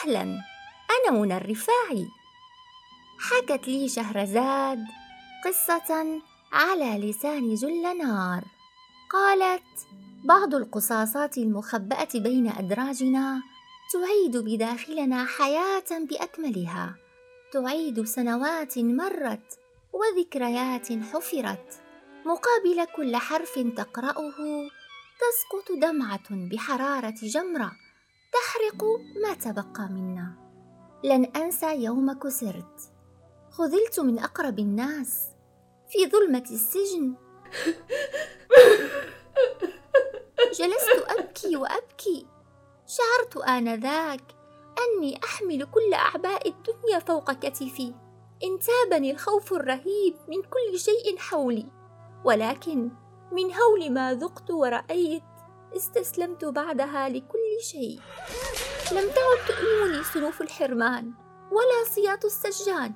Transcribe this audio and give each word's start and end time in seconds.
وسهلا 0.00 0.22
أنا 0.90 1.18
منى 1.18 1.36
الرفاعي. 1.36 2.08
حكت 3.18 3.68
لي 3.68 3.88
شهرزاد 3.88 4.84
قصة 5.44 6.20
على 6.52 7.10
لسان 7.10 7.54
جل 7.54 7.98
نار 7.98 8.44
قالت 9.10 9.62
بعض 10.24 10.54
القصاصات 10.54 11.38
المخبأة 11.38 12.08
بين 12.14 12.48
أدراجنا 12.48 13.42
تعيد 13.92 14.36
بداخلنا 14.36 15.24
حياة 15.24 16.06
بأكملها. 16.10 16.94
تعيد 17.52 18.04
سنوات 18.04 18.78
مرت 18.78 19.58
وذكريات 19.92 20.92
حفرت. 20.92 21.80
مقابل 22.24 22.84
كل 22.96 23.16
حرف 23.16 23.58
تقرأه 23.76 24.36
تسقط 25.20 25.78
دمعة 25.80 26.30
بحرارة 26.30 27.14
جمرة 27.22 27.72
تحرق 28.32 28.84
ما 29.22 29.34
تبقى 29.34 29.88
منا. 29.88 30.32
لن 31.04 31.24
أنسى 31.24 31.84
يوم 31.84 32.12
كسرت 32.12 32.92
خذلت 33.50 34.00
من 34.00 34.18
أقرب 34.18 34.58
الناس. 34.58 35.26
في 35.88 36.10
ظلمة 36.10 36.44
السجن. 36.50 37.14
جلست 40.52 41.04
أبكي 41.08 41.56
وأبكي. 41.56 42.26
شعرت 42.86 43.36
آنذاك. 43.36 44.22
أني 44.78 45.20
أحمل 45.24 45.64
كل 45.64 45.94
أعباء 45.94 46.48
الدنيا 46.48 46.98
فوق 46.98 47.32
كتفي. 47.32 47.94
انتابني 48.44 49.10
الخوف 49.10 49.52
الرهيب 49.52 50.14
من 50.28 50.42
كل 50.42 50.78
شيء 50.78 51.18
حولي. 51.18 51.66
ولكن 52.24 52.90
من 53.32 53.54
هول 53.54 53.92
ما 53.92 54.14
ذقت 54.14 54.50
ورأيت 54.50 55.22
استسلمت 55.76 56.44
بعدها 56.44 57.08
لكل 57.08 57.60
شيء. 57.62 58.00
لم 58.92 59.08
تعد 59.08 59.38
تؤلمني 59.48 60.04
سنوف 60.04 60.42
الحرمان 60.42 61.12
ولا 61.52 61.84
سياط 61.90 62.24
السجان. 62.24 62.92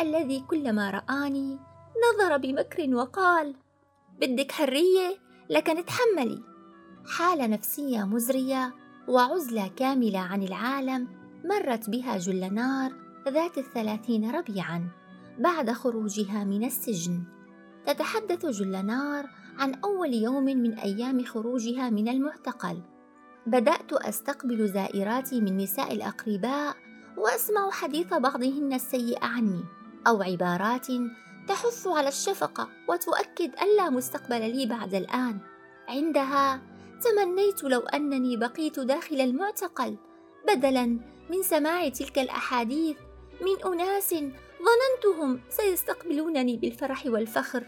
الذي 0.00 0.40
كلما 0.40 0.90
رآني 0.90 1.58
نظر 2.04 2.36
بمكر 2.36 2.94
وقال 2.94 3.54
بدك 4.20 4.52
حرية؟ 4.52 5.16
لك 5.50 5.70
نتحملي. 5.70 6.42
حالة 7.16 7.46
نفسية 7.46 8.04
مزرية 8.04 8.74
وعزلة 9.08 9.70
كاملة 9.76 10.18
عن 10.18 10.42
العالم 10.42 11.08
مرت 11.44 11.90
بها 11.90 12.18
جلنار 12.18 12.92
ذات 13.28 13.58
الثلاثين 13.58 14.30
ربيعا 14.30 14.88
بعد 15.38 15.72
خروجها 15.72 16.44
من 16.44 16.64
السجن. 16.64 17.24
تتحدث 17.86 18.46
جلنار 18.46 19.26
عن 19.58 19.74
أول 19.74 20.14
يوم 20.14 20.44
من 20.44 20.78
أيام 20.78 21.24
خروجها 21.24 21.90
من 21.90 22.08
المعتقل. 22.08 22.82
بدأت 23.46 23.92
أستقبل 23.92 24.68
زائراتي 24.68 25.40
من 25.40 25.56
نساء 25.56 25.92
الأقرباء 25.92 26.76
وأسمع 27.16 27.70
حديث 27.70 28.14
بعضهن 28.14 28.72
السيء 28.72 29.24
عني 29.24 29.64
أو 30.06 30.22
عبارات 30.22 30.86
تحث 31.48 31.86
على 31.86 32.08
الشفقة 32.08 32.68
وتؤكد 32.88 33.54
أن 33.56 33.76
لا 33.76 33.90
مستقبل 33.90 34.56
لي 34.56 34.66
بعد 34.66 34.94
الآن. 34.94 35.38
عندها 35.88 36.62
تمنيت 37.00 37.64
لو 37.64 37.80
أنني 37.80 38.36
بقيت 38.36 38.80
داخل 38.80 39.20
المعتقل 39.20 39.96
بدلا 40.48 40.86
من 41.30 41.42
سماع 41.42 41.88
تلك 41.88 42.18
الأحاديث 42.18 42.96
من 43.40 43.72
أناس 43.72 44.14
ظننتهم 44.60 45.40
سيستقبلونني 45.48 46.56
بالفرح 46.56 47.06
والفخر. 47.06 47.64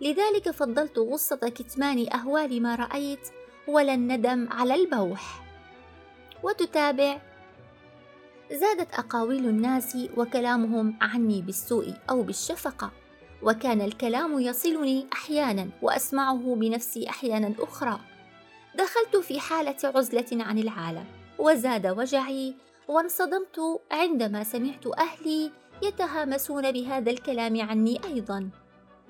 لذلك 0.00 0.50
فضلت 0.50 0.98
غصة 0.98 1.36
كتمان 1.36 2.12
أهوال 2.12 2.62
ما 2.62 2.74
رأيت 2.74 3.28
ولا 3.66 3.94
الندم 3.94 4.48
على 4.50 4.74
البوح. 4.74 5.44
وتتابع. 6.42 7.20
زادت 8.52 8.94
أقاويل 8.94 9.48
الناس 9.48 9.96
وكلامهم 10.16 10.98
عني 11.00 11.42
بالسوء 11.42 11.94
أو 12.10 12.22
بالشفقة 12.22 12.90
وكان 13.42 13.80
الكلام 13.80 14.40
يصلني 14.40 15.06
أحيانا 15.12 15.68
وأسمعه 15.82 16.54
بنفسي 16.54 17.08
أحيانا 17.08 17.54
أخرى. 17.58 18.00
دخلت 18.74 19.16
في 19.16 19.40
حالة 19.40 19.76
عزلة 19.84 20.44
عن 20.44 20.58
العالم 20.58 21.04
وزاد 21.38 21.86
وجعي 21.86 22.54
وانصدمت 22.88 23.80
عندما 23.90 24.44
سمعت 24.44 24.86
أهلي 24.86 25.50
يتهامسون 25.82 26.72
بهذا 26.72 27.10
الكلام 27.10 27.60
عني 27.60 28.00
أيضا. 28.04 28.50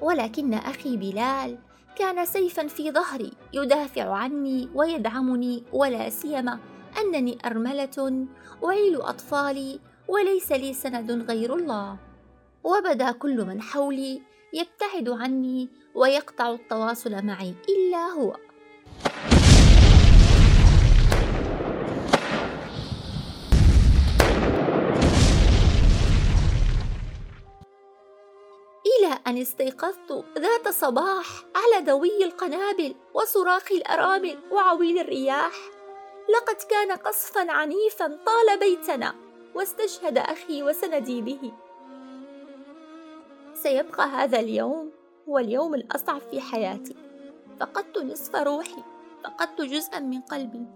ولكن 0.00 0.54
أخي 0.54 0.96
بلال 0.96 1.58
كان 1.96 2.24
سيفا 2.24 2.66
في 2.66 2.90
ظهري 2.90 3.32
يدافع 3.52 4.14
عني 4.14 4.68
ويدعمني 4.74 5.62
ولا 5.72 6.10
سيما 6.10 6.58
أنني 7.00 7.38
أرملة 7.46 8.26
أعيل 8.64 9.00
أطفالي 9.00 9.80
وليس 10.08 10.52
لي 10.52 10.72
سند 10.72 11.10
غير 11.10 11.54
الله. 11.54 11.96
وبدا 12.64 13.12
كل 13.12 13.44
من 13.46 13.62
حولي 13.62 14.22
يبتعد 14.52 15.08
عني 15.08 15.68
ويقطع 15.94 16.50
التواصل 16.50 17.24
معي 17.24 17.54
إلا 17.68 18.06
هو. 18.06 18.36
أن 29.30 29.38
استيقظت 29.38 30.24
ذات 30.38 30.68
صباح 30.68 31.26
على 31.54 31.84
دوي 31.84 32.24
القنابل 32.24 32.94
وصراخ 33.14 33.72
الأرامل 33.72 34.38
وعويل 34.50 34.98
الرياح. 34.98 35.52
لقد 36.34 36.56
كان 36.70 36.92
قصفا 36.92 37.52
عنيفا 37.52 38.06
طال 38.06 38.58
بيتنا 38.58 39.14
واستشهد 39.54 40.18
أخي 40.18 40.62
وسندي 40.62 41.22
به. 41.22 41.52
سيبقى 43.54 44.06
هذا 44.06 44.40
اليوم 44.40 44.92
هو 45.28 45.38
اليوم 45.38 45.74
الأصعب 45.74 46.20
في 46.30 46.40
حياتي. 46.40 46.96
فقدت 47.60 47.98
نصف 47.98 48.36
روحي 48.36 48.82
فقدت 49.24 49.60
جزءا 49.60 49.98
من 49.98 50.20
قلبي. 50.20 50.66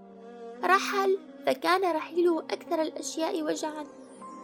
رحل 0.65 1.19
فكان 1.47 1.97
رحيله 1.97 2.41
أكثر 2.41 2.83
الأشياء 2.83 3.43
وجعا. 3.43 3.87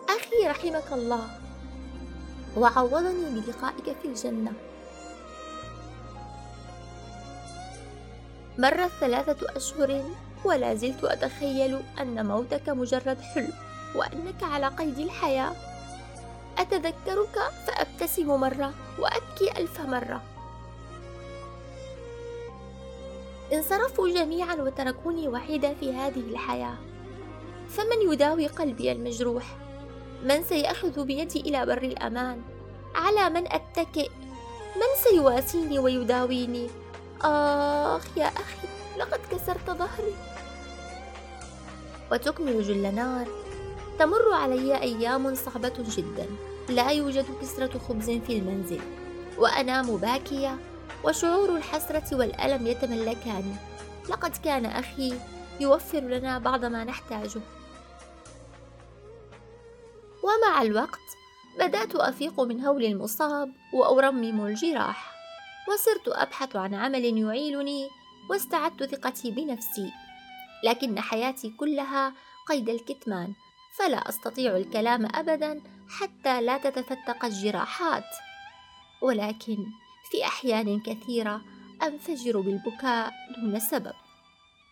أخي 0.09 0.48
رحمك 0.48 0.92
الله. 0.92 1.50
وعوضني 2.56 3.41
بلقائك 3.41 3.97
في 4.03 4.09
الجنة. 4.09 4.53
مرت 8.59 8.91
ثلاثة 9.00 9.56
أشهر 9.56 10.05
ولا 10.44 10.75
زلت 10.75 11.05
أتخيل 11.05 11.81
أن 12.00 12.27
موتك 12.27 12.69
مجرد 12.69 13.21
حلم 13.21 13.53
وأنك 13.94 14.43
على 14.43 14.66
قيد 14.66 14.99
الحياة. 14.99 15.53
أتذكرك 16.59 17.37
فأبتسم 17.66 18.27
مرة 18.27 18.75
وأبكي 18.99 19.50
ألف 19.56 19.81
مرة. 19.81 20.22
انصرفوا 23.53 24.09
جميعا 24.09 24.55
وتركوني 24.55 25.28
وحيدة 25.28 25.75
في 25.81 25.93
هذه 25.93 26.21
الحياة. 26.21 26.75
فمن 27.69 28.12
يداوي 28.12 28.47
قلبي 28.47 28.93
المجروح؟ 28.93 29.44
من 30.25 30.44
سيأخذ 30.44 31.04
بيدي 31.04 31.41
إلى 31.41 31.66
بر 31.66 31.82
الأمان؟ 31.82 32.42
على 32.94 33.31
من 33.31 33.53
أتكئ؟ 33.53 34.10
من 34.76 35.10
سيواسيني 35.10 35.78
ويداويني؟ 35.78 36.70
آخ 37.22 38.06
يا 38.16 38.26
أخي 38.26 38.69
لقد 38.98 39.20
كسرت 39.30 39.70
ظهري. 39.70 40.14
وتكمل 42.12 42.62
جلنار 42.62 43.26
تمر 43.98 44.32
علي 44.32 44.80
أيام 44.80 45.34
صعبة 45.34 45.72
جدا. 45.78 46.26
لا 46.69 46.91
يوجد 46.91 47.26
كسرة 47.42 47.78
خبز 47.88 48.10
في 48.10 48.38
المنزل. 48.38 48.80
وأنام 49.38 49.97
باكية. 49.97 50.59
وشعور 51.04 51.56
الحسرة 51.56 52.16
والألم 52.16 52.66
يتملكاني 52.66 53.54
لقد 54.09 54.36
كان 54.45 54.66
أخي 54.66 55.15
يوفر 55.60 56.00
لنا 56.00 56.39
بعض 56.39 56.65
ما 56.65 56.84
نحتاجه. 56.84 57.41
ومع 60.22 60.63
الوقت 60.63 61.01
بدأت 61.59 61.95
أفيق 61.95 62.41
من 62.41 62.61
هول 62.65 62.84
المصاب 62.84 63.53
وأرمم 63.75 64.47
الجراح 64.47 65.13
وصرت 65.69 66.09
أبحث 66.09 66.57
عن 66.57 66.75
عمل 66.75 67.19
يعيلني 67.19 67.89
واستعدت 68.31 68.84
ثقتي 68.84 69.31
بنفسي 69.31 69.91
لكن 70.65 71.01
حياتي 71.01 71.51
كلها 71.51 72.15
قيد 72.49 72.69
الكتمان 72.69 73.34
فلا 73.78 74.09
أستطيع 74.09 74.57
الكلام 74.57 75.07
أبدا 75.15 75.61
حتى 75.89 76.43
لا 76.43 76.59
تتفتق 76.59 77.25
الجراحات. 77.25 78.05
ولكن 79.03 79.57
في 80.11 80.25
أحيان 80.25 80.81
كثيرة 80.81 81.41
أنفجر 81.83 82.41
بالبكاء 82.41 83.13
دون 83.37 83.61
سبب. 83.61 83.93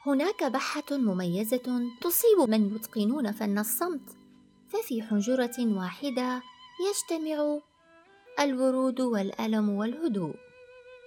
هناك 0.07 0.45
بحة 0.45 0.85
مميزة 0.91 1.91
تصيب 2.01 2.49
من 2.49 2.77
يتقنون 2.77 3.33
فن 3.33 3.59
الصمت 3.59 4.18
ففي 4.69 5.03
حنجرة 5.03 5.57
واحدة 5.59 6.43
يجتمع 6.89 7.59
الورود 8.41 9.01
والألم 9.01 9.69
والهدوء. 9.69 10.35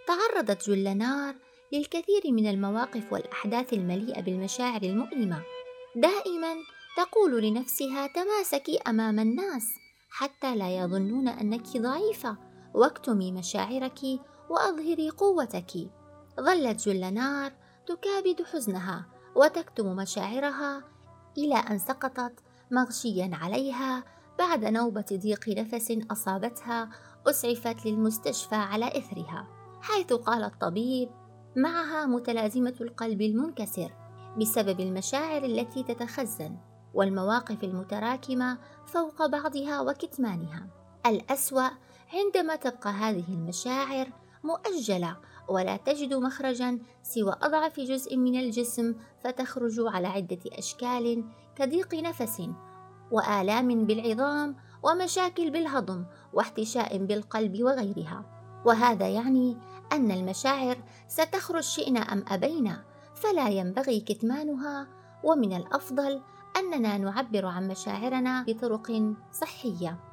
تعرضت 0.08 0.70
جلنار 0.70 1.36
للكثير 1.74 2.22
من 2.26 2.50
المواقف 2.50 3.14
والأحداث 3.14 3.74
المليئة 3.74 4.22
بالمشاعر 4.22 4.82
المؤلمة. 4.82 5.44
دائما 5.96 6.56
تقول 6.98 7.44
لنفسها 7.44 8.08
تماسكي 8.08 8.78
أمام 8.78 9.20
الناس 9.20 9.64
حتى 10.10 10.56
لا 10.56 10.78
يظنون 10.78 11.28
أنك 11.28 11.78
ضعيفة 11.78 12.38
واكتمي 12.74 13.32
مشاعرك 13.32 14.00
وأظهري 14.50 15.10
قوتك. 15.10 15.72
ظلت 16.42 16.88
جلنار 16.88 17.52
تكابد 17.88 18.44
حزنها 18.44 19.06
وتكتم 19.36 19.96
مشاعرها 19.96 20.84
إلى 21.38 21.56
أن 21.56 21.80
سقطت 21.80 22.34
مغشيا 22.72 23.32
عليها 23.34 24.04
بعد 24.40 24.66
نوبة 24.66 25.06
ضيق 25.14 25.50
نفس 25.50 25.98
أصابتها 26.12 26.90
أسعفت 27.28 27.86
للمستشفى 27.86 28.56
على 28.56 28.88
إثرها 28.98 29.48
حيث 29.82 30.14
قال 30.14 30.44
الطبيب 30.44 31.10
معها 31.56 32.06
متلازمة 32.06 32.76
القلب 32.82 33.22
المنكسر 33.22 33.94
بسبب 34.38 34.80
المشاعر 34.80 35.46
التي 35.46 35.84
تتخزن 35.84 36.58
والمواقف 36.94 37.64
المتراكمة 37.64 38.58
فوق 38.86 39.26
بعضها 39.26 39.82
وكتمانها. 39.82 40.68
الأسوأ 41.06 41.70
عندما 42.14 42.56
تبقى 42.56 42.90
هذه 42.90 43.26
المشاعر 43.30 44.08
مؤجلة 44.44 45.18
ولا 45.48 45.78
تجد 45.78 46.14
مخرجا 46.14 46.80
سوى 47.04 47.36
أضعف 47.42 47.80
جزء 47.80 48.18
من 48.18 48.40
الجسم 48.40 48.96
فتخرج 49.24 49.76
على 49.80 50.08
عدة 50.08 50.40
أشكال 50.46 51.24
كضيق 51.56 51.96
نفس 51.96 52.42
وآلام 53.12 53.86
بالعظام 53.86 54.56
ومشاكل 54.84 55.50
بالهضم 55.50 56.06
واحتشاء 56.34 56.98
بالقلب 56.98 57.64
وغيرها. 57.64 58.26
وهذا 58.66 59.08
يعني 59.08 59.58
أن 59.92 60.12
المشاعر 60.12 60.78
ستخرج 61.08 61.64
شئنا 61.64 62.00
أم 62.00 62.26
أبينا 62.28 62.84
فلا 63.16 63.50
ينبغي 63.50 64.00
كتمانها. 64.00 64.88
ومن 65.24 65.54
الأفضل 65.54 66.22
أننا 66.58 66.98
نعبر 66.98 67.46
عن 67.46 67.68
مشاعرنا 67.68 68.44
بطرق 68.44 69.14
صحية. 69.32 70.11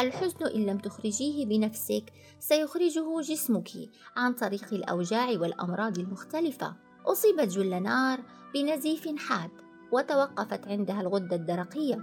الحزن 0.00 0.46
إن 0.46 0.66
لم 0.66 0.78
تخرجيه 0.78 1.46
بنفسك 1.46 2.12
سيخرجه 2.38 3.20
جسمك 3.20 3.70
عن 4.16 4.32
طريق 4.32 4.74
الأوجاع 4.74 5.28
والأمراض 5.28 5.98
المختلفة. 5.98 6.74
أصيبت 7.06 7.48
جلنار 7.48 8.20
بنزيف 8.54 9.08
حاد 9.18 9.50
وتوقفت 9.92 10.68
عندها 10.68 11.00
الغدة 11.00 11.36
الدرقية 11.36 11.98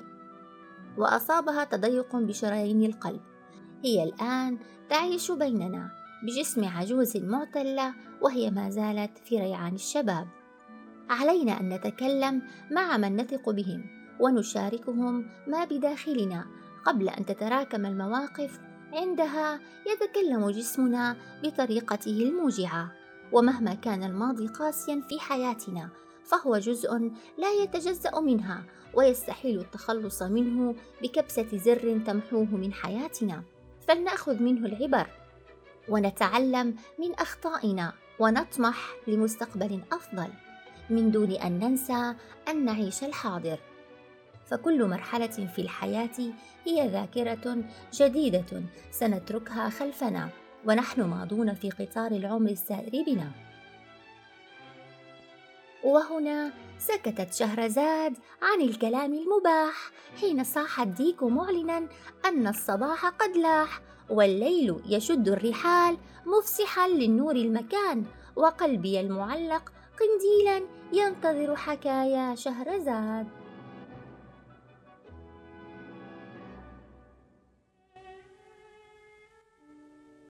وأصابها 0.97 1.63
تضيق 1.63 2.15
بشرايين 2.15 2.83
القلب. 2.83 3.21
هي 3.83 4.03
الآن 4.03 4.57
تعيش 4.89 5.31
بيننا 5.31 5.91
بجسم 6.23 6.65
عجوز 6.65 7.17
معتله 7.17 7.93
وهي 8.21 8.51
ما 8.51 8.69
زالت 8.69 9.17
في 9.17 9.39
ريعان 9.39 9.75
الشباب. 9.75 10.27
علينا 11.09 11.59
أن 11.59 11.69
نتكلم 11.69 12.41
مع 12.71 12.97
من 12.97 13.15
نثق 13.15 13.49
بهم 13.49 13.85
ونشاركهم 14.19 15.29
ما 15.47 15.65
بداخلنا 15.65 16.45
قبل 16.85 17.09
أن 17.09 17.25
تتراكم 17.25 17.85
المواقف 17.85 18.59
عندها 18.93 19.59
يتكلم 19.87 20.49
جسمنا 20.49 21.15
بطريقته 21.43 22.23
الموجعة 22.23 22.91
ومهما 23.31 23.73
كان 23.73 24.03
الماضي 24.03 24.47
قاسيا 24.47 25.01
في 25.09 25.19
حياتنا 25.19 25.89
فهو 26.23 26.57
جزء 26.57 27.11
لا 27.37 27.51
يتجزأ 27.63 28.19
منها 28.19 28.63
ويستحيل 28.93 29.59
التخلص 29.59 30.21
منه 30.21 30.75
بكبسة 31.01 31.57
زر 31.57 31.99
تمحوه 32.05 32.55
من 32.55 32.73
حياتنا. 32.73 33.43
فلنأخذ 33.87 34.41
منه 34.43 34.65
العبر. 34.65 35.07
ونتعلم 35.89 36.75
من 36.99 37.13
أخطائنا 37.13 37.93
ونطمح 38.19 38.93
لمستقبل 39.07 39.81
أفضل 39.91 40.27
من 40.89 41.11
دون 41.11 41.31
أن 41.31 41.59
ننسى 41.59 42.15
أن 42.47 42.65
نعيش 42.65 43.03
الحاضر. 43.03 43.59
فكل 44.53 44.85
مرحلة 44.85 45.27
في 45.55 45.61
الحياة 45.61 46.33
هي 46.65 46.87
ذاكرة 46.87 47.63
جديدة 47.93 48.63
سنتركها 48.91 49.69
خلفنا 49.69 50.29
ونحن 50.65 51.01
ماضون 51.01 51.53
في 51.53 51.69
قطار 51.69 52.11
العمر 52.11 52.49
السائر 52.49 53.03
بنا. 53.03 53.31
وهنا 55.83 56.51
سكتت 56.77 57.33
شهرزاد 57.33 58.13
عن 58.41 58.61
الكلام 58.61 59.13
المباح 59.13 59.91
حين 60.21 60.43
صاح 60.43 60.79
الديك 60.79 61.23
معلنا 61.23 61.87
أن 62.25 62.47
الصباح 62.47 63.05
قد 63.05 63.37
لاح 63.37 63.81
والليل 64.09 64.75
يشد 64.85 65.29
الرحال 65.29 65.97
مفسحا 66.25 66.87
للنور 66.87 67.35
المكان 67.35 68.05
وقلبي 68.35 68.99
المعلق 68.99 69.71
قنديلا 69.99 70.67
ينتظر 70.93 71.55
حكايا 71.55 72.35
شهرزاد. 72.35 73.42